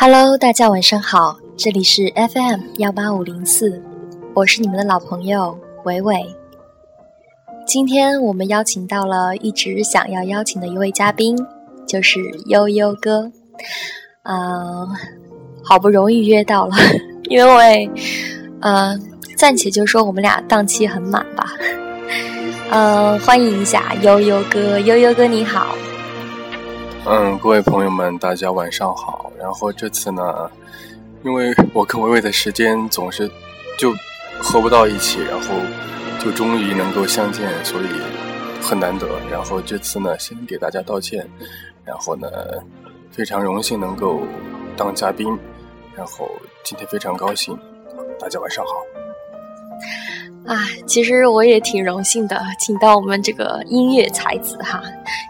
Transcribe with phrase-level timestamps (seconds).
[0.00, 3.82] Hello，大家晚上好，这里是 FM 幺八五零四，
[4.32, 6.24] 我是你们的老朋友伟伟。
[7.66, 11.36] 今天我们邀请到了一直想要邀请的一位嘉宾，
[11.84, 13.28] 就是悠悠哥。
[14.22, 14.86] 啊，
[15.64, 16.76] 好不容易约到了，
[17.28, 17.90] 因为，
[18.60, 18.96] 呃，
[19.36, 21.54] 暂且就说我们俩档期很满吧。
[22.70, 25.74] 嗯，欢迎一下悠悠哥，悠悠哥你好。
[27.10, 29.32] 嗯，各位朋友们，大家晚上好。
[29.38, 30.50] 然后这次呢，
[31.24, 33.26] 因为我跟维维的时间总是
[33.78, 33.94] 就
[34.38, 35.54] 合不到一起，然后
[36.22, 37.86] 就终于能够相见，所以
[38.60, 39.08] 很难得。
[39.30, 41.26] 然后这次呢，先给大家道歉。
[41.82, 42.28] 然后呢，
[43.10, 44.20] 非常荣幸能够
[44.76, 45.34] 当嘉宾。
[45.96, 46.30] 然后
[46.62, 47.58] 今天非常高兴，
[48.20, 48.72] 大家晚上好。
[50.48, 54.82] 啊，其实我也挺荣幸的，请到我们这个音乐才子哈，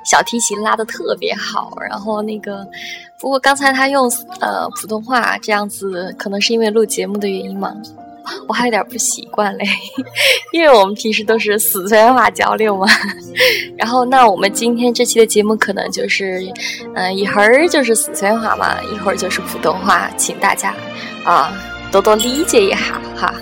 [0.04, 1.76] 小提琴拉的特别好。
[1.90, 2.64] 然后那个，
[3.18, 4.08] 不过刚才他用
[4.40, 7.74] 呃普通话这样子，可能是因为录节目的原因嘛，
[8.46, 9.64] 我还有点不习惯嘞，
[10.54, 12.86] 因为我们平时都是四川话交流嘛。
[13.76, 16.48] 然后那我们今天这期的节目可能就是，
[16.94, 20.72] 嗯，一会儿就是四川话嘛，一会儿就是普通话，请大家
[21.24, 21.52] 啊
[21.90, 23.34] 多多理解一下哈。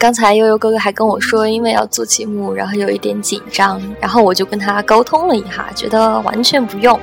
[0.00, 6.98] 刚才悠悠哥哥还跟我说，因为要做节目，然后有一点紧张，然后我就跟他沟通了一下，觉得完全不用。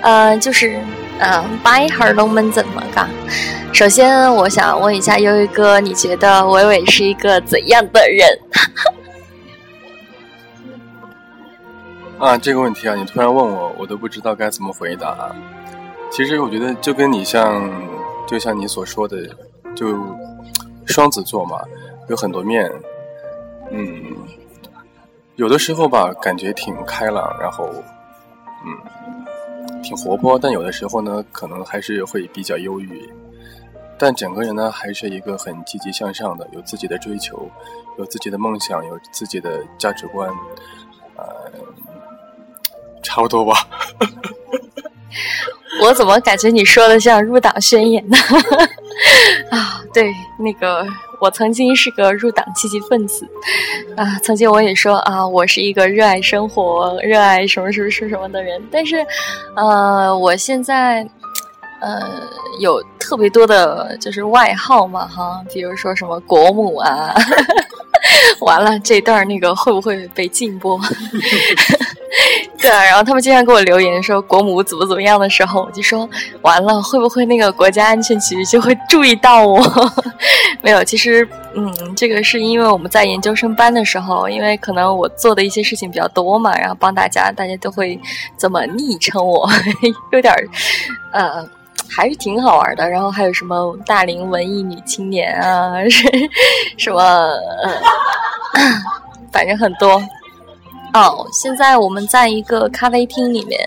[0.00, 0.78] 呃，就是
[1.18, 3.08] 嗯，摆哈儿龙门阵嘛，嘎。
[3.72, 8.38] 首先，我想问一下悠悠哥，你觉得伟伟是一个怎样的人？
[12.20, 15.34] 啊，这个问题啊，你突然问我，我都不知道该怎么回答。
[16.12, 17.68] 其实我觉得就跟你像，
[18.24, 19.16] 就像你所说的，
[19.74, 19.98] 就
[20.86, 21.58] 双子座嘛。
[22.08, 22.70] 有很多面，
[23.70, 24.16] 嗯，
[25.34, 27.68] 有的时候吧，感觉挺开朗，然后，
[28.64, 33.08] 嗯，挺活泼，但有的时候呢，可能还是会比较忧郁。
[33.98, 37.50] 但整个人呢，还是一个很积极向上的，有自己的追求，
[37.98, 40.30] 有自己的梦想，有自己的价值观，
[41.16, 41.24] 呃，
[43.02, 43.54] 差不多吧。
[45.82, 48.16] 我怎么感觉你说的像入党宣言呢？
[49.50, 50.86] 啊，对，那个。
[51.20, 53.26] 我曾经是个入党积极分子，
[53.96, 58.62] 啊，曾经我也说啊，我是一个热爱生活、热爱什么什么什么什么的人。
[58.70, 59.04] 但是，
[59.54, 61.08] 呃，我现在，
[61.80, 62.02] 呃，
[62.60, 67.14] 有特别多的就是外号嘛，哈，比如说什么国母啊。
[68.40, 70.78] 完了，这段那个会不会被禁播？
[72.58, 76.08] 对啊，然后他们经常给我留言说国母怎么怎么样的时候，我就说
[76.42, 79.60] 完了，会不会那个国家安全局就会注意到我？
[80.62, 88.00] 没有，其实嗯，这个是因为我们在研究生班的时候，因为可能我做的一些事情比较多嘛，然后帮大家，大家都会
[88.38, 89.48] 这么昵称我，
[90.12, 90.34] 有点
[91.12, 91.48] 呃。
[91.88, 96.02] 还是挺好玩的，然后还有什么大龄文艺女青年啊，是
[96.76, 97.32] 什么，
[99.30, 100.02] 反正很多。
[101.00, 103.60] 哦，现在我们在一个咖啡厅里面，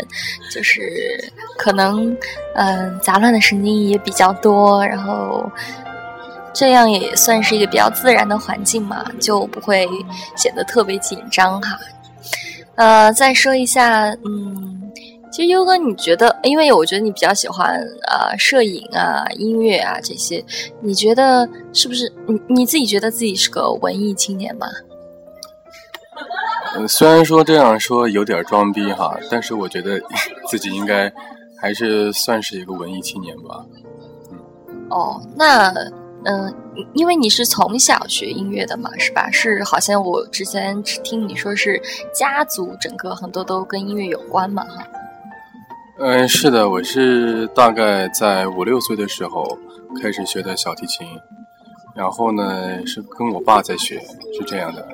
[0.51, 2.15] 就是可能
[2.55, 5.49] 嗯杂乱的声音也比较多，然后
[6.53, 9.87] 这样也算是一个比较自然的环境嘛，就不会
[10.35, 11.79] 显得特别紧张哈。
[12.75, 14.75] 呃，再说一下，嗯。
[15.31, 16.35] 其实优哥，你觉得？
[16.41, 20.43] 因为我觉得你比较喜欢啊，摄影啊，音乐啊这些。
[20.81, 22.11] 你觉得是不是？
[22.25, 24.67] 你你自己觉得自己是个文艺青年吗？
[26.75, 29.99] 嗯，虽然说这样说有点装逼哈，但是我觉得
[30.47, 31.11] 自己应该
[31.59, 33.65] 还是算是一个文艺青年吧。
[34.31, 34.37] 嗯。
[34.89, 35.73] 哦，那
[36.25, 36.53] 嗯，
[36.93, 39.29] 因为你是从小学音乐的嘛，是吧？
[39.31, 41.81] 是，好像我之前听你说是
[42.13, 44.85] 家族整个很多都跟音乐有关嘛，哈。
[45.97, 49.57] 嗯，是的，我是大概在五六岁的时候
[50.01, 51.07] 开始学的小提琴，
[51.95, 53.99] 然后呢是跟我爸在学，
[54.37, 54.85] 是这样的。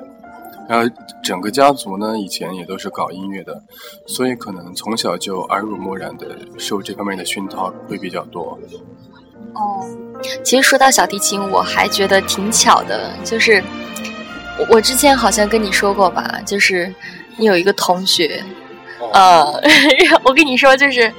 [0.68, 0.88] 然后
[1.22, 3.62] 整个家族呢以前也都是搞音乐的，
[4.06, 8.58] 所以可能从小就耳濡目染的受这方面的熏陶会比较多。
[9.54, 9.86] 哦，
[10.42, 13.62] 其实说到小提琴，我还觉得挺巧的，就是
[14.58, 16.92] 我我之前好像跟你说过吧，就是
[17.36, 18.42] 你有一个同学。
[19.12, 19.44] 呃，
[20.24, 21.12] 我跟你说，就是，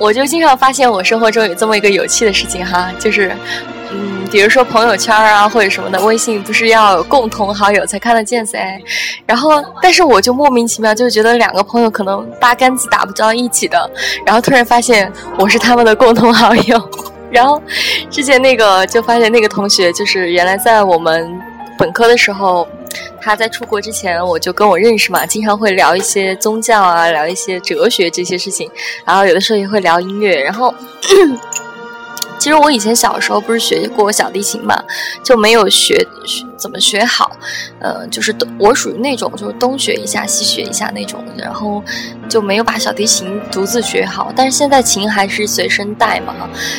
[0.00, 3.36] 我就经常发现我生活中有这么一个有趣的事情哈，就是，
[3.92, 8.58] 嗯，比如说朋友圈啊或者什么的，微信不是要有共同好友才看得见噻，
[9.26, 13.90] 然后，但是我就莫名其妙就觉得两个朋友可能八竿子打不着一起的，
[14.24, 16.90] 然后突然发现我是他们的共同好友。
[17.30, 17.62] 然后
[18.10, 21.30] 之前那个就发现那个同学就是原来在我们
[21.78, 22.66] 本科的时候，
[23.20, 28.70] 他在出国之前我就跟我认识嘛，经常会聊一些宗教啊，聊一些哲学这些事情，
[29.04, 30.74] 然后有的时候也会聊音乐，然后。
[32.40, 34.82] 其实我以前小时候不是学过小提琴嘛，
[35.22, 35.94] 就没有学
[36.24, 37.30] 学怎么学好，
[37.80, 41.82] 呃，就是我属于那种就是东学一下西学一下那种，然后
[42.30, 44.32] 就没有把小提琴独自学好。
[44.34, 46.34] 但是现在琴还是随身带嘛，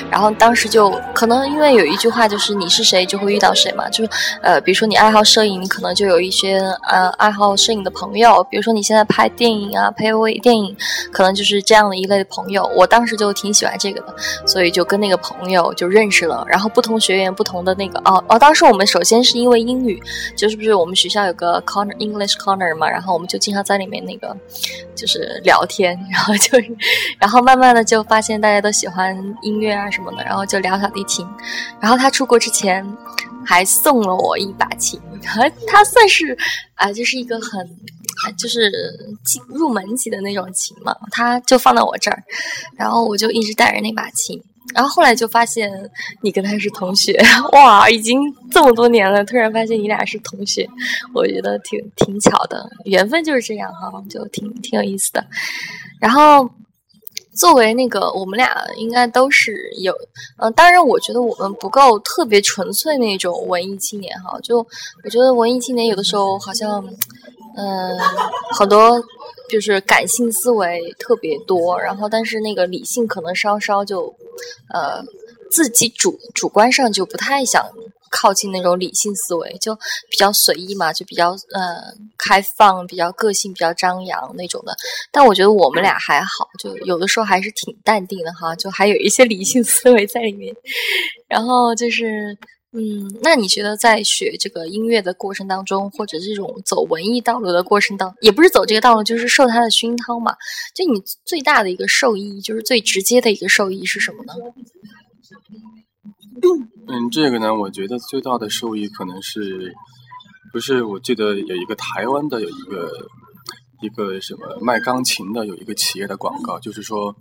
[0.10, 4.10] 然后当时就可能因为有一句话就是你是谁就会遇到谁嘛，就是
[4.42, 6.60] 呃，比如说你爱好摄影，你可能就有一些
[6.90, 10.76] 呃爱好摄影的朋友，比如说你现在拍电影啊，拍微电影，
[11.12, 12.68] 可能就是这样的一类的朋友。
[12.76, 14.16] 我当时就挺喜欢这个的，
[14.46, 15.51] 所以就跟那个朋友。
[15.52, 20.02] 有就认识了，然后不同学员不同的那个哦哦，当时我们首先是因为英语，
[20.36, 24.36] 就是不是我们学校有个 corner English corner 嘛，然后我们就经常在里面那个
[24.96, 26.58] 就是聊天，然后就
[27.20, 31.28] 然后慢慢的就发现大家都喜欢音乐啊什么的，然后就聊小提琴，
[31.80, 32.86] 然后他出国之前
[33.46, 35.00] 还送了我一把琴，
[35.68, 36.38] 他算是
[36.76, 37.68] 啊就是一个很
[38.38, 38.72] 就是
[39.48, 42.24] 入门级的那种琴嘛，他就放到我这儿，
[42.78, 44.42] 然后我就一直带着那把琴。
[44.74, 45.70] 然后后来就发现
[46.22, 47.20] 你跟他是同学，
[47.52, 48.20] 哇，已经
[48.50, 50.68] 这么多年了，突然发现你俩是同学，
[51.14, 55.26] 我觉得挺挺巧的，缘分就是这样哈，就挺挺有意思的。
[56.00, 56.50] 然后
[57.36, 59.94] 作为那个我们俩应该都是有，
[60.38, 64.60] 嗯，当然我觉得我们不够特别纯粹那种文艺青年哈，就
[65.04, 66.84] 我觉得文艺青年有的时候好像，
[67.56, 67.98] 嗯，
[68.54, 69.02] 很多。
[69.50, 74.06] 就是感性思维特别多，然后但是那个理性可能稍稍就，
[74.74, 75.04] 呃，
[75.52, 77.70] 自己主主观上就不太想
[78.10, 79.76] 靠近那种理性思维，就
[80.10, 84.74] 比较随意嘛，就比较呃开放，比较个性，比较张扬那种的。
[85.12, 90.56] 但我觉得我们俩还好，就有的时候还是挺淡定的哈，就还有一些理性思维在里面。
[91.28, 92.38] 然后就是。
[92.74, 100.34] 嗯，那你觉得在学这个音乐的过程当中，或者这种走文艺道路的过程当，也不是走这个道路，就是受他的熏陶嘛？
[100.74, 104.34] 就你最大的一个受益，就是最直接的一个受益是什么呢？
[106.88, 109.74] 嗯，这个呢，我觉得最大的受益可能是，
[110.54, 110.84] 不是？
[110.84, 112.90] 我记得有一个台湾的有一个
[113.82, 117.14] 一个什么卖钢琴的有一个企业的广告，就是说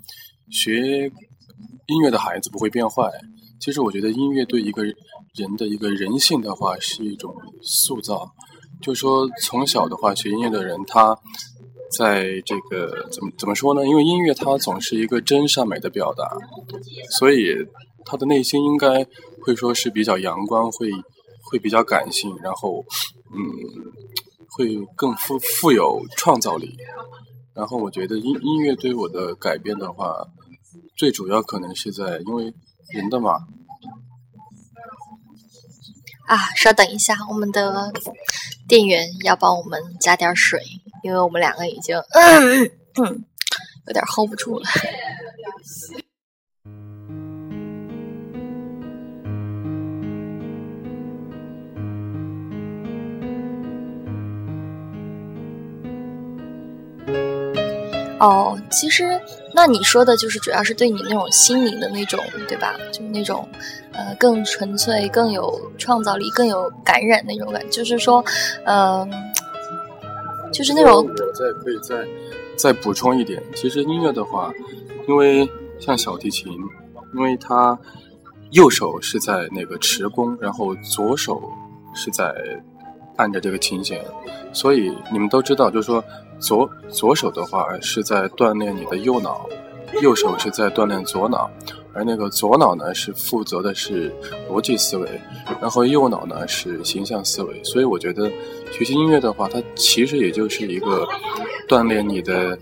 [0.49, 1.11] 学
[1.87, 3.11] 音乐的孩子不会变坏。
[3.61, 8.27] 其实我觉得音乐对一个人的一个人性的话是一种塑造，
[8.81, 11.15] 就是说从小的话学音乐的人，他
[11.99, 13.87] 在这个怎么怎么说呢？
[13.87, 16.25] 因为音乐它总是一个真善美的表达，
[17.19, 17.55] 所以
[18.07, 19.07] 他的内心应该
[19.45, 20.91] 会说是比较阳光，会
[21.51, 22.83] 会比较感性，然后
[23.35, 23.43] 嗯，
[24.57, 26.75] 会更富富有创造力。
[27.55, 30.15] 然后我觉得音音乐对我的改变的话，
[30.97, 32.51] 最主要可能是在因为。
[32.93, 33.47] 人的嘛。
[36.27, 37.93] 啊，稍等一下，我们的
[38.69, 40.63] 店员要帮我们加点水，
[41.03, 44.69] 因为我们两个已经有点 hold 不住了。
[58.21, 59.19] 哦，其实
[59.55, 62.75] 那你说的就是主要是对你那种心灵的那种，对吧？
[62.93, 63.49] 就是那种，
[63.93, 68.23] 呃，更纯粹、更有创造力、更有感染那种感，就是说，
[68.65, 69.11] 嗯，
[70.53, 70.97] 就是那种。
[70.97, 72.07] 我再可以再
[72.57, 74.53] 再补充一点，其实音乐的话，
[75.09, 75.49] 因为
[75.79, 76.53] 像小提琴，
[77.15, 77.79] 因为它
[78.51, 81.43] 右手是在那个持弓，然后左手
[81.95, 82.35] 是在
[83.17, 84.05] 按着这个琴弦，
[84.53, 86.05] 所以你们都知道，就是说。
[86.41, 89.47] 左左手的话是在锻炼你的右脑，
[90.03, 91.51] 右手是在锻炼左脑，
[91.93, 94.13] 而那个左脑呢是负责的是
[94.49, 95.21] 逻辑思维，
[95.61, 97.63] 然后右脑呢是形象思维。
[97.63, 98.31] 所以我觉得
[98.73, 101.07] 学习音乐的话，它其实也就是一个
[101.69, 102.59] 锻炼你的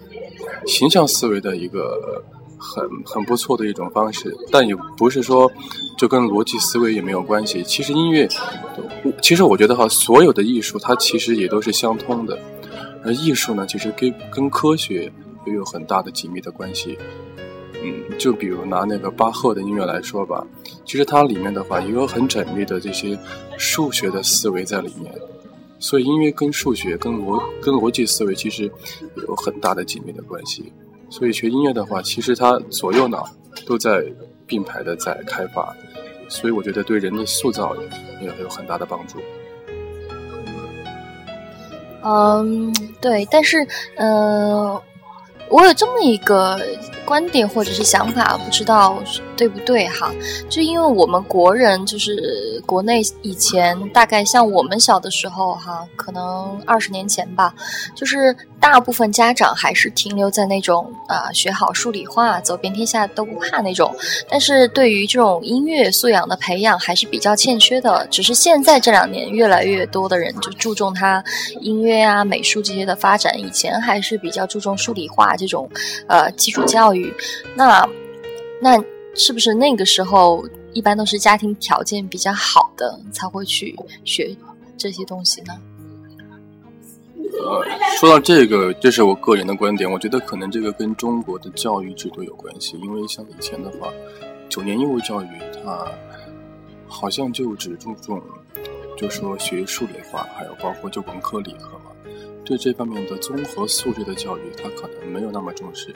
[0.67, 2.23] 形象思维的一个
[2.59, 5.51] 很很不错的一种方式，但也不是说
[5.97, 7.63] 就跟逻辑思维也没有关系。
[7.63, 8.29] 其实音乐，
[9.23, 12.37] 其实我觉得哈，所有的艺术它其实也都是相通的。
[13.05, 15.13] 而艺术呢，其实跟跟科学
[15.47, 16.99] 也有很大的紧密的关系。
[17.81, 20.45] 嗯，就比如拿那个巴赫的音乐来说吧，
[20.85, 23.17] 其实它里面的话也有很缜密的这些
[23.57, 25.15] 数学的思维在里面。
[25.79, 28.69] 所以音乐跟数学、跟逻、跟逻辑思维其实
[29.29, 30.73] 有很大的紧密的关系。
[31.09, 33.25] 所以学音乐的话，其实它左右脑
[33.65, 34.05] 都在
[34.45, 35.73] 并排的在开发。
[36.29, 37.77] 所以我觉得对人的塑造
[38.21, 39.19] 也有很大的帮助。
[42.09, 42.73] 嗯，
[43.03, 43.59] 对，但是，
[43.97, 44.81] 嗯，
[45.51, 46.61] 我有这么一个
[47.05, 49.03] 观点或者是想法，不知道
[49.37, 50.13] 对不对哈？
[50.49, 57.55] 就因为我们国人，就是国内以前大概像我们小的时候哈，可能二十年前吧，
[57.95, 63.95] 就是大部分家长还是停留在那种啊学好数理化，走遍天下都不怕那种。
[64.29, 68.07] 但是对于这种音乐素养的培养还是比较欠缺的。
[68.11, 71.25] 只是现在这两年越来越多的人就注重他
[71.61, 75.71] 音乐啊、美术这些的发展，以前还是比较注重数理化这种
[76.09, 77.11] 呃基础教育。
[77.57, 77.89] 那
[78.61, 78.79] 那
[79.15, 84.37] 是不是那个时候一般都是家庭条件比较好的才会去学
[84.77, 85.55] 这些东西呢？
[87.41, 87.65] 呃，
[88.01, 92.77] 说到这个，这是我个人的观点，我觉得可能这个跟中国的教育制度有关系。
[92.79, 93.93] 因为像以前的话，
[94.49, 95.29] 九年义务教育
[95.63, 95.87] 它
[96.89, 98.21] 好像就只注重，
[98.97, 101.88] 就说学数理化，还有包括就文科理科嘛，
[102.49, 105.95] 对这方面的综合素质的教育，他可能没有那么重视。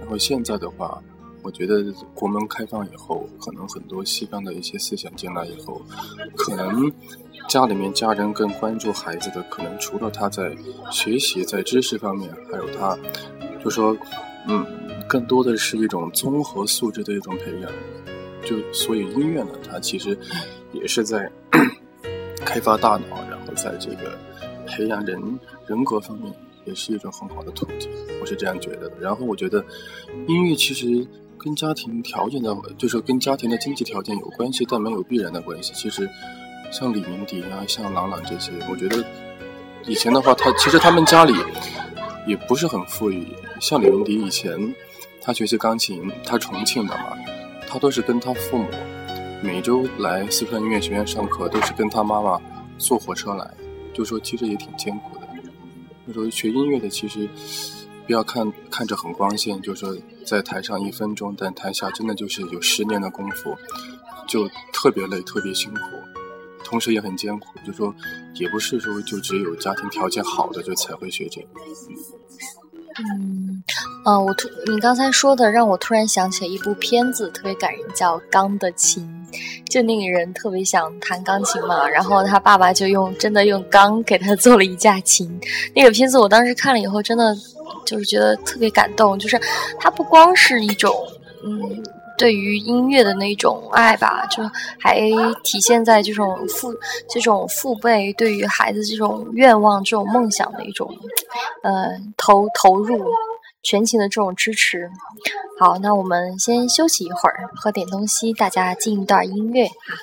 [0.00, 0.98] 然后现在的话，
[1.42, 5.82] 我觉得国门开放以后，可能很多西方的一些思想进来以后，
[6.38, 6.90] 可能
[7.50, 10.56] 家里面家人更关注孩子的，可能除了他在
[10.90, 12.98] 学习在知识方面，还有他
[13.62, 13.94] 就说，
[14.48, 14.66] 嗯，
[15.06, 17.70] 更多的是一种综合素质的一种培养。
[18.42, 20.18] 就所以音乐呢，它其实
[20.72, 21.30] 也是在
[22.42, 24.18] 开发大脑，然后在这个
[24.66, 26.32] 培养人人格方面。
[26.66, 27.90] 也是一种很好的途径，
[28.22, 28.96] 我是这样觉得的。
[28.98, 29.62] 然后我觉得，
[30.26, 31.06] 音乐其实
[31.36, 35.74] 跟家庭条件的，就是跟家庭的经济条件有关系，但没有必然的关系。
[35.74, 36.08] 其实，
[36.72, 39.04] 像李明迪啊，像郎朗这些，我觉得
[39.86, 41.34] 以前的话，他其实他们家里
[42.26, 43.26] 也不是很富裕。
[43.60, 44.74] 像李明迪以前，
[45.20, 47.12] 他学习钢琴，他重庆的嘛，
[47.68, 48.70] 他都是跟他父母
[49.42, 52.40] 每周来四川音乐学院上课，都是跟他妈妈
[52.78, 53.50] 坐火车来，
[53.92, 55.23] 就说其实也挺艰苦的。
[56.06, 57.28] 就说学音乐的，其实
[58.06, 63.56] 不要看看着很光鲜，就说在台上一分钟，但台下真的就是有十年的功夫，
[64.28, 65.80] 就特别累，特别辛苦，
[66.64, 67.48] 同时也很艰苦。
[67.66, 67.94] 就说
[68.34, 71.48] 也不是说就只有家庭条件好的就才会学这个。
[72.96, 73.64] 嗯，
[74.04, 79.04] 呃，我突你刚才说的让我突然想起一部片子，特别感人，叫《钢的琴》。
[79.68, 85.28] 就那个人特别想弹钢琴嘛，然后他爸爸就用真的用钢给他做了一架琴。
[85.74, 87.34] 那个片子我当时看了以后，真的
[87.86, 89.18] 就是觉得特别感动。
[89.18, 89.40] 就是
[89.78, 90.94] 它不光是一种
[91.44, 91.82] 嗯
[92.16, 94.42] 对于音乐的那种爱吧，就
[94.78, 95.00] 还
[95.42, 96.72] 体现在这种父
[97.08, 100.88] 这种父辈对于孩子这种愿望、这种梦想的一种
[101.62, 103.04] 呃投投入。
[103.64, 104.90] 全情的这种支持，
[105.58, 109.96] 好，那我们先休息一会儿，喝点东西，大家进一段音乐啊。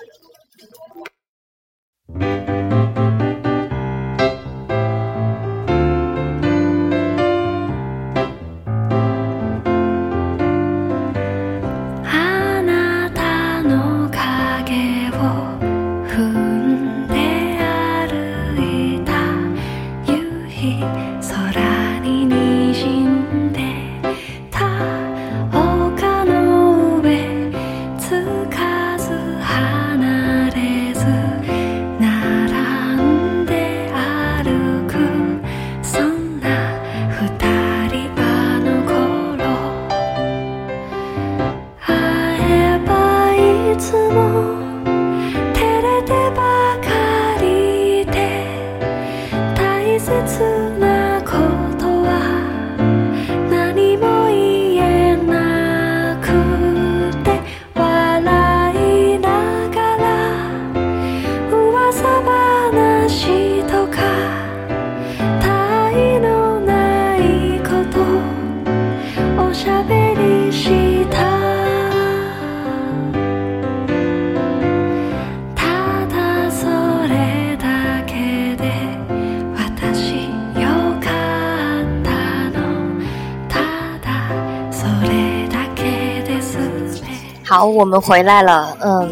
[87.81, 88.77] 我们回来了。
[88.79, 89.09] 嗯，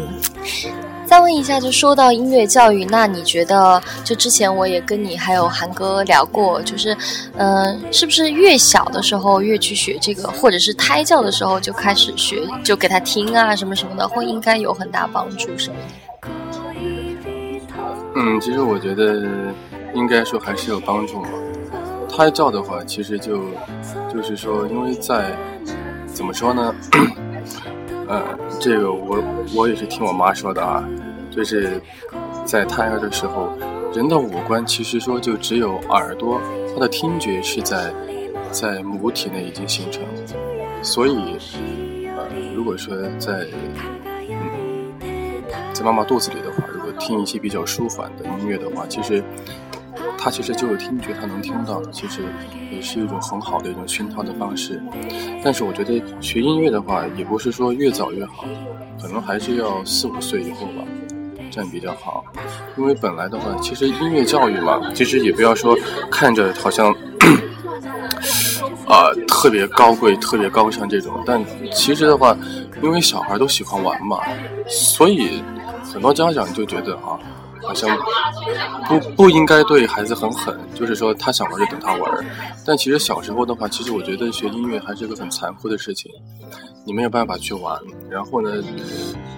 [1.04, 6.96] 再问一下，就说到音乐教育，那你觉得，就之前我也跟你还有韩哥聊过，就是，
[7.36, 15.76] 嗯，是不是越小的时候越去学这个，或者是胎教的时候就开始学，就给他听啊什么什么的，会应该有很大帮助，是吗？
[18.14, 19.20] 嗯，其实我觉得
[19.94, 21.28] 应该说还是有帮助嘛。
[22.08, 23.40] 胎教的话，其实就
[24.12, 25.36] 就是说，因为在
[26.06, 26.72] 怎么说呢？
[28.10, 29.22] 呃，这个我
[29.54, 30.84] 我也是听我妈说的啊，
[31.30, 31.80] 就是
[32.44, 33.52] 在胎儿的时候，
[33.94, 36.40] 人的五官其实说就只有耳朵，
[36.74, 37.94] 他的听觉是在
[38.50, 40.02] 在母体内已经形成，
[40.82, 41.38] 所以，
[42.16, 43.46] 呃，如果说在
[44.28, 45.00] 嗯
[45.72, 49.22] 在妈妈肚子里的话，如果听一些比较舒缓的音乐的话，其实
[50.22, 52.20] 他其实就有听觉，他能听到，其实
[52.70, 54.80] 也是一种很好的一种熏陶的方式。
[55.42, 58.44] 但是我觉得学音乐的话，也不是说越早越好，
[59.00, 60.84] 可能还是要四五岁以后吧，
[61.50, 62.22] 这样比较好。
[62.76, 65.74] 因为本来的话，其实音乐教育嘛，其实也不要说
[66.10, 66.94] 看着好像。
[68.86, 71.40] 啊，特别高贵、特别高尚这种，但
[71.72, 72.36] 其实的话，
[72.82, 74.18] 因为小孩都喜欢玩嘛，
[74.66, 75.40] 所以
[75.84, 77.16] 很多家长就觉得啊，
[77.62, 77.98] 好像
[78.88, 82.26] 不不应该对孩子很狠，就是说他想玩就等他玩。
[82.66, 86.10] 但其实小时候的话，其实我觉得学音乐还是个很残酷的事情，
[86.84, 87.78] 你没有办法去玩。
[88.08, 88.62] 然后呢，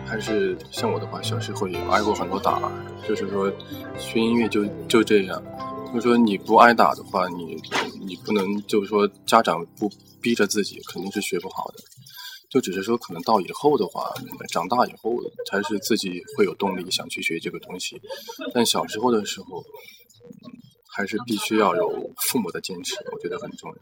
[0.06, 2.60] 还是像我的话，小时候也挨过很多打，
[3.08, 3.50] 就是说
[3.98, 5.42] 学音乐就就这样。
[5.94, 7.60] 就是说你不挨打的话，你
[8.06, 9.90] 你不能就是说家长不
[10.22, 11.82] 逼着自己，肯定是学不好的。
[12.52, 14.12] 就只是说可能到以后的话，
[14.50, 15.16] 长大以后
[15.50, 17.98] 才是自己会有动力想去学这个东西。
[18.52, 19.64] 但小时候的时候，
[20.94, 23.76] 还是必须要有父母的坚持，我觉得很重要。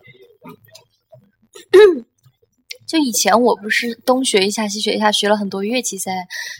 [1.73, 2.07] 嗯。
[2.91, 6.11] 就以前我不是东学一下西学一下，学了很多乐器噻，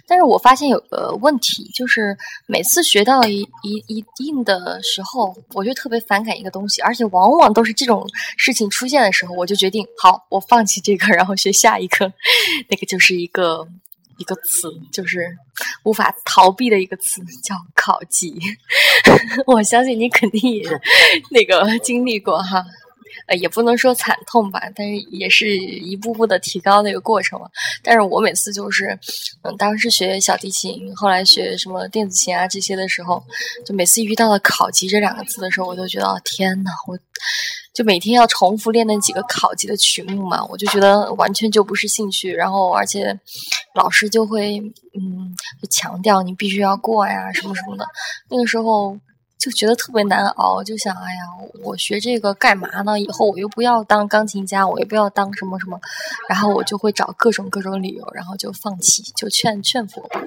[0.07, 8.07] 但是我发现有个问题，就是每次学到一一一定的时候，我就特别反感一个东西，而且往往都是这种
[8.37, 12.07] 事情出现的时候，我就决定好，我放弃这个，然后学下一个，
[12.71, 13.67] 那个就是一个
[14.19, 15.37] 一个词，就是
[15.83, 18.33] 无法逃避的一个词，叫考级。
[19.49, 20.63] 我相信你肯定也
[21.33, 22.65] 那个经历过哈。
[23.27, 27.49] 呃，也不能说惨痛吧，但是也是一步步的提高的一个过程嘛。
[27.83, 28.99] 但是我每次就是，
[29.43, 33.23] 嗯，当时学小提琴，后来学什么电子琴啊这些的时候，
[33.65, 36.99] 就每次遇到了考级这两个字的时候，我就觉得天呐，我
[37.73, 42.33] 就每天要重复练那几个考级的曲目嘛，我就觉得完全就不是兴趣。
[42.33, 43.19] 然后而且
[43.75, 47.87] 老师就会嗯就强调你必须要过呀什么什么的，
[48.29, 48.97] 那个时候。
[49.41, 51.23] 就觉得特别难熬，就想，哎呀，
[51.65, 53.01] 我学这个干嘛呢？
[53.01, 55.81] 以后我又不要当钢琴家，我又不要当什么什么，
[56.29, 60.21] 然后我就会找各种各种理由，然后就放弃，就劝劝服吧。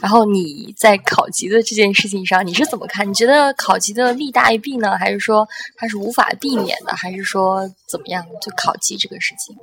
[0.00, 3.08] 然后你在考级的这件事情上，你是怎么看？
[3.08, 4.98] 你觉得考级的利大于弊呢？
[4.98, 6.92] 还是说它是无法避免的？
[6.96, 8.26] 还是说怎么样？
[8.42, 9.56] 就考级这个事情？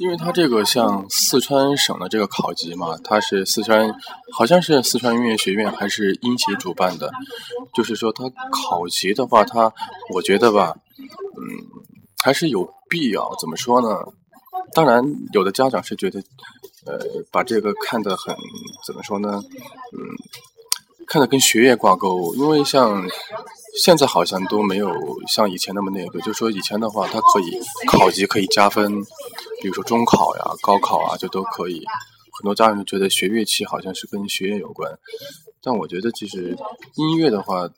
[0.00, 3.94] 因为它这个像四川省的这个考级嘛，它是四川，
[4.32, 7.12] 好像是四川音乐学院还是音协主办的，
[7.74, 9.70] 就是说它考级的话，它
[10.14, 11.44] 我觉得吧，嗯，
[12.24, 13.30] 还是有必要。
[13.38, 13.88] 怎么说呢？
[14.72, 16.18] 当然，有的家长是觉得，
[16.86, 16.98] 呃，
[17.30, 18.34] 把这个看得很
[18.86, 19.42] 怎么说呢？
[19.92, 20.00] 嗯，
[21.06, 23.06] 看得跟学业挂钩，因为像。
[23.82, 24.92] 现在好像都没有
[25.28, 29.02] 像以前那么那个，就说以前的话，它可以考级可以加分，
[29.62, 31.84] 比如说中考呀、高考啊，就都可以。
[32.32, 34.90] 很多家长觉得学乐器好像是跟学业有关，
[35.62, 36.56] 但我觉得其实
[36.96, 37.72] 音乐的话，嗯，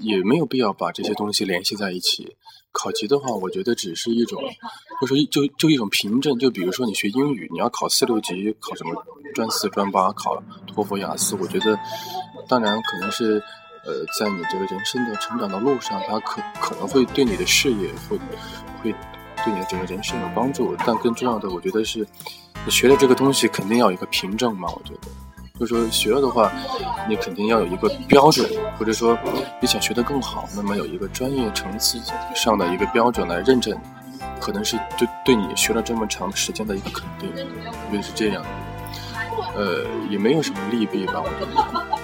[0.00, 2.36] 也没有必要把这些东西联系在一起。
[2.72, 4.42] 考级的话，我觉得只是一种，
[5.00, 6.38] 或者说就就一种凭证。
[6.38, 11.78] 就比如说你学英语，你要考四六级，考什么专四、专八，考托福、雅思，我觉得
[12.46, 13.42] 当然可能是。
[13.86, 18.18] 呃，在你这个人生的成长的路上，它可可能会对你的事业会
[18.82, 18.92] 会
[19.44, 20.76] 对你的整个人生有帮助。
[20.86, 22.06] 但更重要的，我觉得是
[22.64, 24.68] 你学的这个东西肯定要有一个凭证嘛。
[24.68, 25.08] 我觉得，
[25.58, 26.52] 就是说学了的话，
[27.08, 29.18] 你肯定要有一个标准，或者说
[29.60, 31.98] 你想学得更好，那么有一个专业层次
[32.34, 33.74] 上的一个标准来认证，
[34.38, 37.30] 可能是对对你学了这么长时间的一个肯定。
[37.34, 38.44] 我觉得是这样。
[39.56, 41.99] 呃，也没有什么利弊吧，我觉得。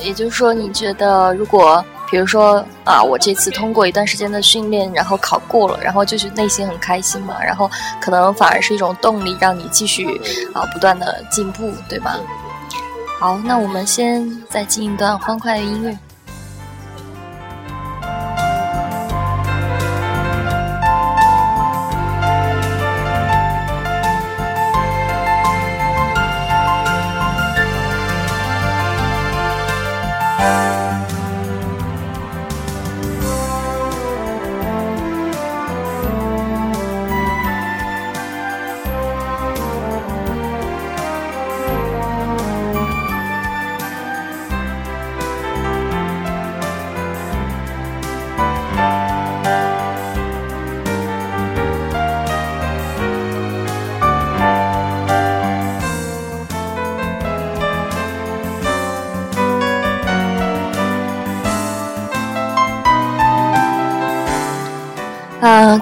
[0.00, 10.20] 也就是说，你觉得如果，比如说啊，我这次通过一段时间的训练，然后考过了，然后就是内心很开心嘛，然后可能反而是一种动力，让你继续
[10.52, 12.18] 啊不断的进步，对吧？
[13.18, 15.96] 好，那我们先再进一段欢快的音乐。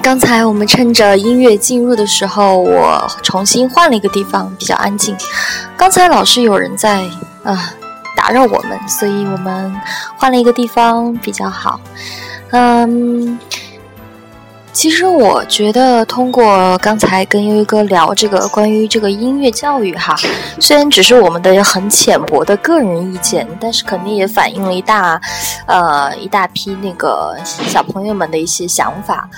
[0.02, 5.16] 刚才我们趁着音乐进入的时候，我重新换了一个地方，比较安静。
[5.76, 7.02] 刚才老是有人在
[7.42, 7.72] 啊
[8.16, 9.74] 打扰我们，所以我们
[10.16, 11.80] 换了一个地方比较好。
[12.50, 13.38] 嗯。
[14.72, 20.16] 其实我觉得，通过刚才跟悠悠哥聊这个关于这个音乐教育哈，
[20.58, 25.18] 虽然只是我们的很浅薄的个人意见，但是肯定也反映了一大，
[25.66, 29.28] 呃，一大批那个小朋友们的一些想法。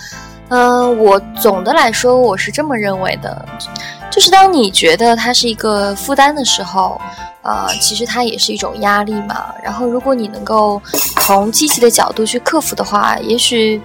[0.48, 3.46] 嗯，我总的来说我是这么认为的，
[4.10, 7.00] 就是当你觉得它是一个负担的时候，
[7.42, 9.46] 呃，其实它也是一种压力嘛。
[9.62, 10.80] 然后，如果你能够
[11.20, 13.80] 从积极的角度去克服的话，也许。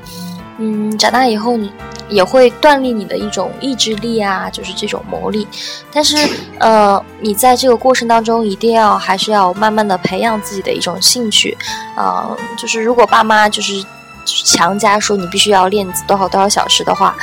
[0.63, 1.71] 嗯，长大以后你
[2.07, 5.47] 也会锻炼你的一种意志力啊，就是这种魔力。
[5.91, 6.15] 但是，
[6.59, 11.57] 呃，你在这个过程当中一定要还是要慢慢的培养自己的一种兴趣。
[11.95, 13.83] 啊，就是如果爸妈就是
[14.25, 17.15] 强加说你必须要练多少多少小时的话，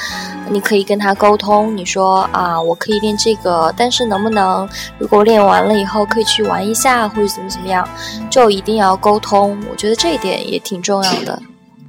[0.51, 7.89] 你可以跟他沟通，你说啊，我可以练这个，但是能不能如果练完了以后可以去玩一下或者怎么怎么样，
[8.31, 9.59] 就一定要沟通。
[9.71, 11.41] 我觉得这一点也挺重要的。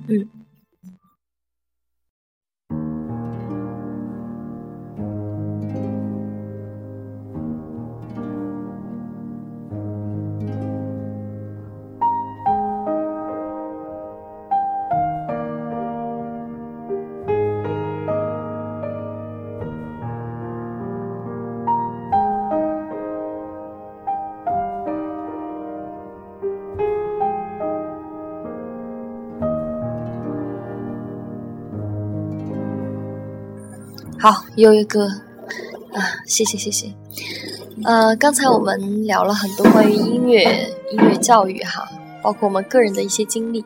[0.08, 0.28] 嗯。
[34.21, 35.08] 好，悠悠哥，
[35.93, 36.93] 啊，谢谢谢谢。
[37.86, 40.43] 呃，刚才我们聊了很多关于音乐、
[40.91, 41.88] 音乐教育哈，
[42.21, 43.63] 包括我们个人的一些经历，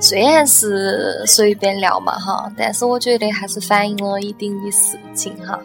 [0.00, 5.60] 虽然是随便聊嘛哈，但是我觉得还是反映了一定的事情哈。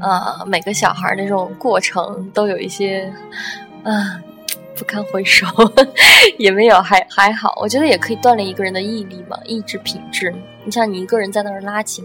[0.00, 3.12] 呃，每个小孩那种过程都有一些，
[3.82, 4.22] 啊，
[4.76, 5.44] 不堪回首，
[6.38, 10.32] 也没有还还好，我觉得也可以锻炼一个人的毅力嘛，意志品质。
[10.64, 12.04] 你像你一个人在那儿拉琴。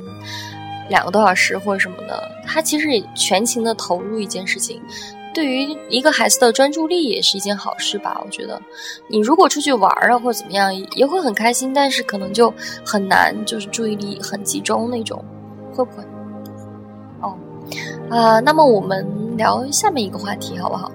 [0.90, 4.82] 两个多小时或者什么的，他其实也全情的投入一件事情，
[5.34, 8.22] 对于一个孩子的专注力也是一件好事吧？
[8.24, 8.62] 我觉得，
[9.08, 12.54] 你如果出去玩啊或者怎么样，也会很开心，但是可能就
[12.86, 15.24] 很难，就是注意力很集中那种，
[15.74, 16.04] 会不会？
[17.22, 17.38] 哦，
[18.10, 20.92] 啊，那么我们聊下面一个话题好不好？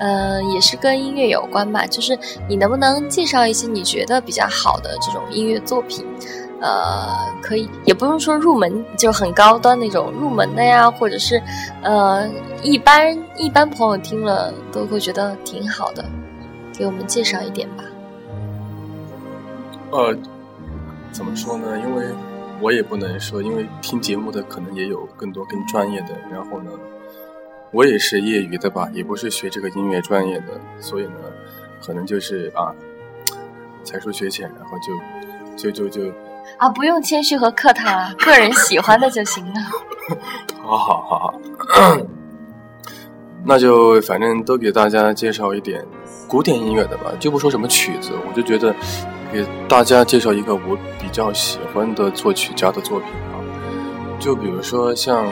[0.00, 2.16] 嗯，也是跟音乐有关吧，就是
[2.48, 6.06] 你能不能介绍一些你觉得比较好的这种音乐作品？
[6.60, 11.40] 呃，可以，也不用说入门就很高端那种入门的呀，或者是，
[11.82, 12.28] 呃，
[12.64, 16.04] 一般一般朋友听了都会觉得挺好的，
[16.76, 17.84] 给我们介绍一点吧。
[19.92, 20.16] 呃，
[21.12, 21.78] 怎么说呢？
[21.78, 22.06] 因为
[22.60, 26.72] 我也不能说，因为听节目的可能也有更多更专业的，然后呢，
[27.70, 31.12] 我也是业余的吧，也不是学这个音乐专业的，所以呢，
[31.86, 32.74] 可能就是啊，
[33.84, 34.92] 才疏学浅，然后就
[35.56, 36.12] 就就就。
[36.58, 37.84] 啊，不用谦虚和客套，
[38.18, 39.60] 个人喜欢的就行了。
[40.62, 41.34] 好好好
[41.68, 41.96] 好，
[43.46, 45.84] 那就反正都给大家介绍一点
[46.26, 48.74] 古典音乐的吧，就不说什么曲子，我就觉得
[49.32, 53.38] 给大家介绍一个我比较喜欢的作曲家的作品啊。
[54.18, 55.26] 就比如说像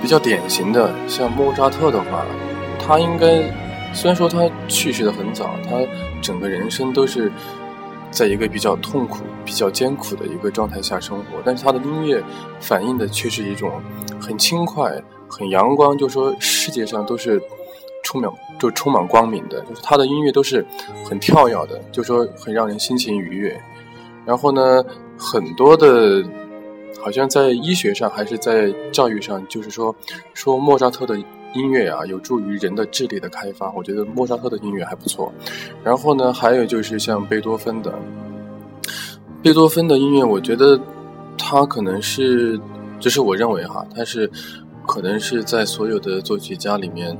[0.00, 2.24] 比较典型的，像莫扎特的话，
[2.80, 3.42] 他应该
[3.92, 5.76] 虽然说他去世的很早，他
[6.22, 7.30] 整个人生都是。
[8.12, 12.22] 在一个比较痛苦、比较艰苦的一个状态下生活，但是他的音乐
[12.60, 13.72] 反映的却是一种
[14.20, 17.42] 很轻快、很阳光，就说世界上都是
[18.04, 20.64] 充满就充满光明的，就是他的音乐都是
[21.08, 23.58] 很跳跃的，就说很让人心情愉悦。
[24.26, 24.84] 然后呢，
[25.16, 26.22] 很多的，
[27.00, 29.92] 好像在医学上还是在教育上，就是说
[30.34, 31.18] 说莫扎特的。
[31.54, 33.70] 音乐啊，有助于人的智力的开发。
[33.72, 35.32] 我觉得莫扎特的音乐还不错。
[35.84, 37.92] 然后呢，还有就是像贝多芬的，
[39.42, 40.80] 贝多芬的音乐，我觉得
[41.36, 42.58] 他可能是，
[42.98, 44.30] 这是我认为哈，他是
[44.86, 47.16] 可能是在所有的作曲家里面，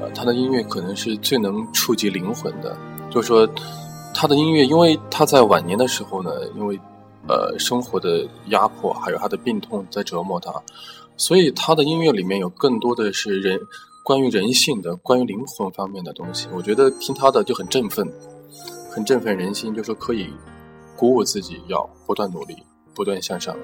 [0.00, 2.76] 呃，他的音乐可能是最能触及灵魂的。
[3.10, 3.48] 就是说，
[4.14, 6.78] 他的音乐，因为他在晚年的时候呢，因为
[7.26, 10.52] 呃生活的压迫，还有他的病痛在折磨他。
[11.16, 13.60] 所以他的音乐里面有更多的是人
[14.02, 16.48] 关于人性的、关于灵魂方面的东西。
[16.52, 18.06] 我觉得听他的就很振奋，
[18.90, 20.28] 很振奋人心，就说可以
[20.96, 22.56] 鼓舞自己要不断努力、
[22.94, 23.56] 不断向上。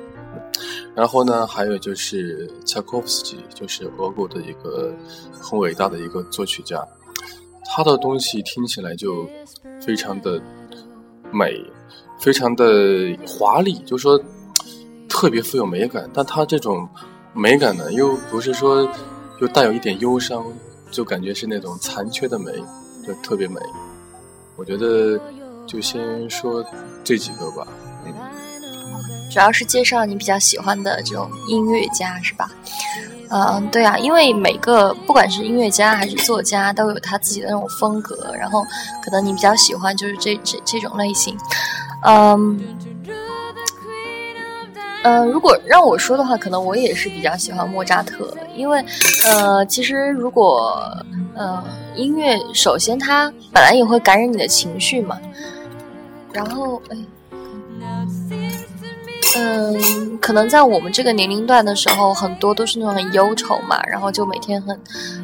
[0.94, 4.94] 然后呢，还有就是柴可夫斯基，就是俄国的一个
[5.32, 6.86] 很伟大的一个作曲家，
[7.64, 9.28] 他的东西听起来就
[9.84, 10.40] 非常的
[11.32, 11.60] 美，
[12.20, 12.64] 非常的
[13.26, 14.22] 华丽，就说。
[15.12, 16.88] 特别富有美感，但他这种
[17.32, 18.88] 美感呢，又不是说
[19.40, 20.44] 又带有一点忧伤，
[20.90, 22.52] 就感觉是那种残缺的美，
[23.06, 23.60] 就特别美。
[24.56, 25.18] 我觉得
[25.66, 26.64] 就先说
[27.04, 27.66] 这几个吧，
[29.32, 32.50] 主要是介绍你比较喜欢的这种音乐家是吧？
[33.30, 38.64] 嗯，对啊，因为每个不管是音乐家还是作家，都有他自己的那种风格，然后
[39.04, 41.38] 可能你比较喜欢就是这这这种类型，
[42.02, 42.60] 嗯。
[45.02, 48.84] 嗯，如果让我说的话，可能我也是比较喜欢莫扎特，因为，
[49.24, 50.78] 呃，其实如果，
[51.34, 51.64] 呃，
[51.96, 55.18] 音乐首先它本来也会感染你的情绪嘛，
[56.34, 56.96] 然后，哎，
[59.36, 64.78] 嗯，可能在我们这个年龄段的时候，很多都是那种很忧愁嘛，然后就每天很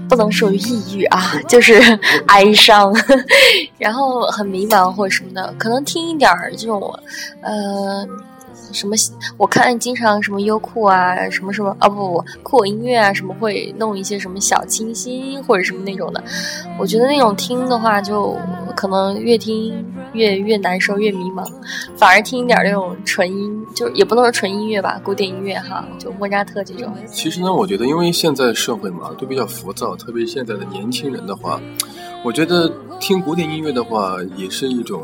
[0.08, 1.74] 不能说抑郁啊，就是
[2.28, 2.94] 哀伤，
[3.76, 6.98] 然后很迷茫或者什么的，可能听一点儿这种，
[7.42, 8.06] 呃。
[8.76, 8.94] 什么？
[9.38, 16.22] 我看经常什么优酷啊，什么什么啊不不酷我音乐啊，什么会弄一些什么小清新或者什么那种的。
[16.78, 18.36] 我觉得那种听的话，就
[18.76, 21.44] 可能越听越越难受，越迷茫。
[21.96, 26.92] 反而听一点那种纯音，就也不能说纯音乐吧，古典音乐哈，就莫扎特这种。
[27.06, 31.58] 其实呢，我觉得因为现在社会嘛都比较浮躁，特别现在的年轻人的话，
[32.22, 35.02] 我觉得听古典音乐的话也是一种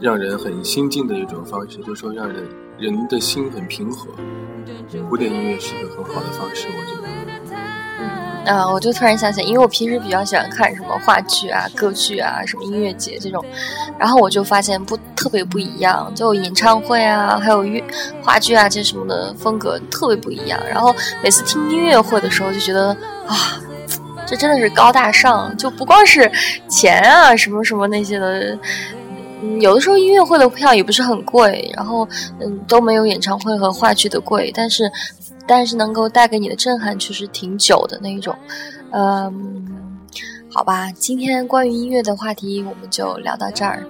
[0.00, 2.44] 让人很心静的一种方式，就是说让人。
[2.78, 4.10] 人的心很平和，
[5.08, 7.08] 古典音乐是一个很好的方式，我觉得。
[7.98, 13.42] 嗯，啊，我就突然想起来，因为我平时比较喜欢看什么话剧啊、歌剧啊、什么音乐节这种，
[13.98, 17.82] 然后我就发现不特别不一样，就演唱会啊，还有乐
[18.22, 20.60] 话剧啊这什么的风格特别不一样。
[20.68, 22.90] 然后每次听音乐会的时候，就觉得
[23.26, 23.58] 啊，
[24.26, 26.30] 这真的是高大上，就不光是
[26.68, 28.58] 钱啊什么什么那些的。
[29.42, 32.08] 嗯，有的时候音乐会的票也不是很贵，然后
[32.40, 34.90] 嗯都没有演唱会和话剧的贵，但是
[35.46, 38.34] 但是能够带给你的震撼确实挺久的那一种。
[38.92, 39.66] 嗯，
[40.50, 43.84] 好吧，今天关于音乐的话题我们就聊到这儿。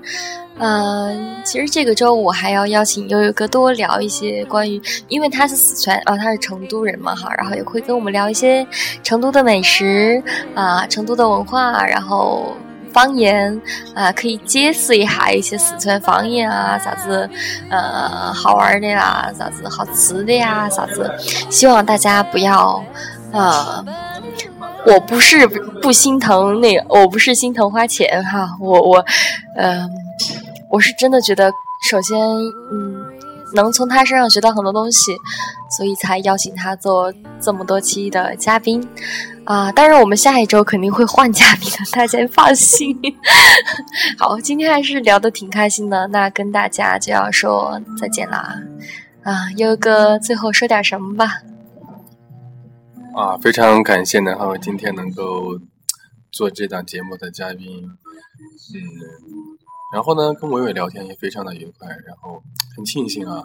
[0.59, 8.67] 嗯，其实这个周我还要邀请悠悠哥多聊一些关于，因为他是四川啊，他是成都人嘛哈，然后也会跟我们聊一些
[9.03, 10.21] 成都的美食
[10.55, 12.53] 啊，成都的文化，然后。
[12.97, 13.61] 方言
[13.95, 17.29] 啊，可以解释一下一些四川方言啊，啥子
[17.69, 21.15] 呃好玩的呀，啥子好吃的呀，啥子。
[21.51, 22.83] 希望大家不要
[23.33, 23.85] 啊，
[24.87, 25.47] 我不是
[25.83, 29.05] 不心疼那，我不是心疼花钱哈，我我
[29.57, 29.91] 嗯，
[30.71, 31.53] 我是真的觉得，
[31.91, 32.19] 首先
[32.73, 32.86] 嗯，
[33.57, 35.16] 能从他身上学到很多东西，
[35.77, 38.87] 所以才邀请他做这么多期的嘉宾。
[39.45, 39.71] 啊！
[39.71, 42.97] 当然，我们下一周肯定会换嘉宾的，大家放心。
[44.19, 48.61] 好，今天还是聊得挺开心的，那跟大家就要说再见啦。
[49.23, 51.42] 啊，优哥，最后说点什么吧？
[53.14, 55.61] 啊，非常感谢南浩今天能够
[56.33, 57.88] 做这档节目的嘉宾。
[58.75, 58.83] 嗯，
[59.97, 62.43] 然后呢，跟伟伟聊天也非常的愉快，然后
[62.77, 63.43] 很庆幸啊，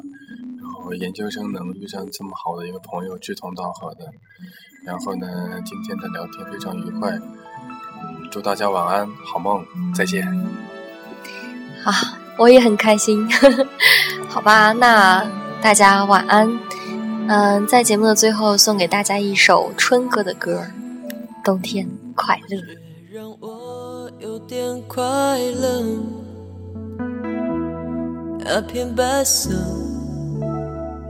[0.62, 4.00] 然后研究生能遇上这么好的一个朋友，志同道合的。
[4.84, 10.28] 然后呢，今天的聊天非常愉快，嗯，祝大家晚安，好梦，再见。
[11.86, 13.26] 好，我也很开心，
[14.28, 15.26] 好吧，那
[15.62, 16.60] 大家晚安。
[17.30, 20.66] 嗯，在节目的最后送给大家一首春哥的歌，
[21.46, 22.58] 《冬天快乐》。
[23.10, 25.02] 让我有点快
[25.40, 25.82] 乐，
[28.54, 29.50] 那片白色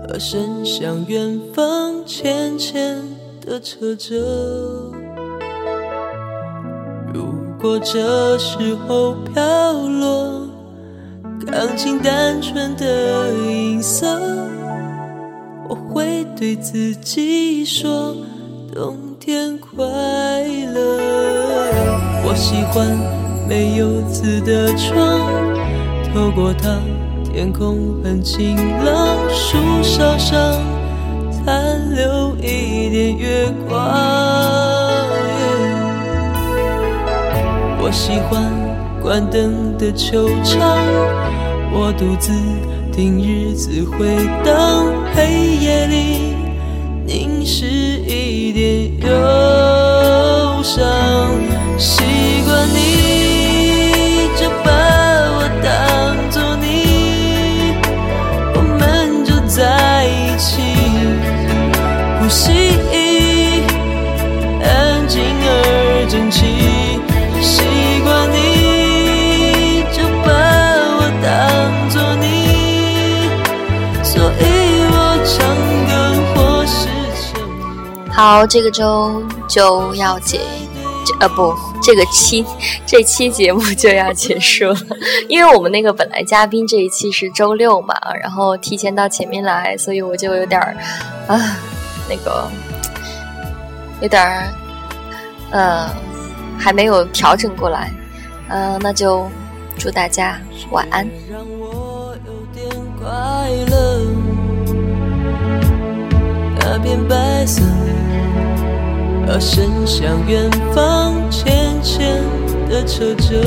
[0.08, 3.02] 和伸向远方，浅浅。
[3.44, 4.16] 的车辙。
[7.12, 10.48] 如果这时候飘落，
[11.48, 14.06] 钢琴单纯的音色，
[15.68, 18.16] 我会对自己说：
[18.72, 21.00] 冬天快乐。
[22.24, 22.96] 我喜欢
[23.50, 25.20] 没有字的窗，
[26.14, 26.80] 透过它，
[27.34, 30.38] 天空很晴朗，树梢上。
[31.32, 33.80] 残留一点月光。
[37.80, 38.44] 我喜欢
[39.02, 40.60] 关灯的球场，
[41.72, 42.34] 我独自
[42.92, 46.36] 听日子回荡，黑夜里
[47.06, 50.86] 凝视一点忧伤，
[78.22, 80.40] 好，这个周就要结，
[81.20, 82.46] 呃不，这个期
[82.86, 84.78] 这期节目就要结束了，
[85.28, 90.78] 因为我们那个本来嘉宾这一期是周六嘛，然后提前到前面来，所以我就有点儿
[91.26, 91.58] 啊，
[92.08, 92.48] 那个
[94.02, 94.54] 有点儿
[95.50, 95.90] 呃
[96.60, 97.92] 还没有调整过来，
[98.50, 99.28] 嗯，那就
[99.80, 101.10] 祝大家晚安。
[106.60, 107.64] 那片白色。
[109.34, 112.22] 而伸向远方，浅浅
[112.70, 113.40] 的扯着。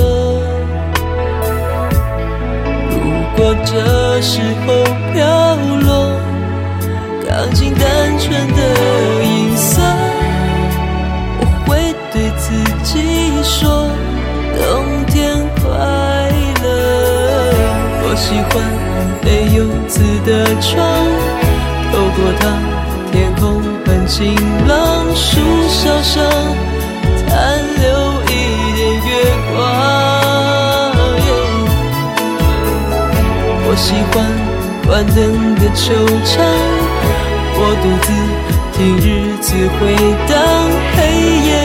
[2.89, 2.97] 如
[3.37, 4.73] 果这时候
[5.13, 5.21] 飘
[5.85, 6.09] 落，
[7.29, 7.85] 钢琴单
[8.19, 8.61] 纯的
[9.23, 9.83] 音色，
[11.39, 12.49] 我会对自
[12.83, 13.87] 己说：
[14.57, 15.69] 冬天快
[16.63, 16.65] 乐。
[18.07, 18.55] 我喜欢
[19.23, 20.81] 没有字的窗，
[21.93, 22.43] 透过它，
[23.13, 23.54] 天空。
[24.07, 24.35] 晴
[24.67, 26.23] 朗，树梢上
[27.17, 28.33] 残留一
[28.77, 29.09] 点月
[29.51, 29.55] 光。
[33.67, 34.15] 我喜欢
[34.87, 36.33] 关灯的球场，
[37.57, 38.07] 我独自
[38.77, 39.09] 听日
[39.41, 39.47] 子
[39.81, 39.97] 回
[40.29, 40.33] 荡
[40.97, 40.99] 黑
[41.49, 41.64] 夜。